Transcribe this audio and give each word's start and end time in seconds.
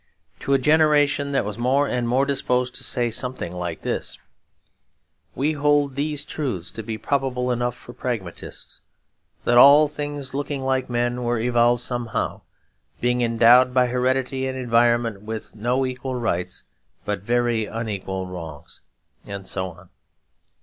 to 0.39 0.55
a 0.55 0.57
generation 0.57 1.31
that 1.31 1.45
was 1.45 1.59
more 1.59 1.87
and 1.87 2.07
more 2.07 2.25
disposed 2.25 2.73
to 2.73 2.83
say 2.83 3.11
something 3.11 3.53
like 3.53 3.81
this: 3.83 4.17
'We 5.35 5.51
hold 5.51 5.93
these 5.93 6.25
truths 6.25 6.71
to 6.71 6.81
be 6.81 6.97
probable 6.97 7.51
enough 7.51 7.75
for 7.75 7.93
pragmatists; 7.93 8.81
that 9.45 9.59
all 9.59 9.87
things 9.87 10.33
looking 10.33 10.63
like 10.65 10.89
men 10.89 11.21
were 11.23 11.37
evolved 11.37 11.83
somehow, 11.83 12.41
being 12.99 13.21
endowed 13.21 13.75
by 13.75 13.85
heredity 13.85 14.47
and 14.47 14.57
environment 14.57 15.21
with 15.21 15.55
no 15.55 15.85
equal 15.85 16.15
rights, 16.15 16.63
but 17.05 17.21
very 17.21 17.67
unequal 17.67 18.25
wrongs,' 18.25 18.81
and 19.27 19.47
so 19.47 19.69
on. 19.69 19.89